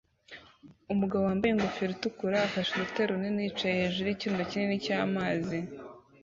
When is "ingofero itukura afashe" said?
1.51-2.71